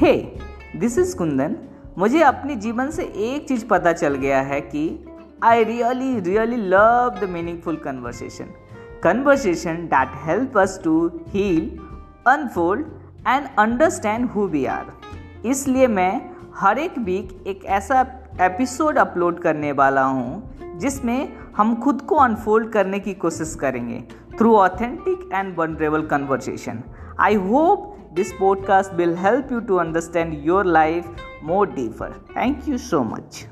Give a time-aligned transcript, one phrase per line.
[0.00, 0.12] Hey
[0.76, 1.56] this is Kundan
[1.98, 5.04] मुझे अपने जीवन से एक चीज़ पता चल गया है कि
[5.42, 8.44] I really really love the meaningful conversation
[9.02, 10.94] conversation that help us to
[11.28, 11.78] heal
[12.26, 12.86] unfold
[13.28, 14.86] and understand who we are
[15.46, 18.00] इसलिए मैं हर एक वीक एक ऐसा
[18.40, 20.42] एपिसोड अपलोड करने वाला हूँ,
[20.78, 24.04] जिसमें हम खुद को अनफोल्ड करने की कोशिश करेंगे
[24.38, 26.82] through authentic and vulnerable conversation
[27.20, 31.06] I hope this podcast will help you to understand your life
[31.42, 32.14] more deeper.
[32.34, 33.46] Thank you so much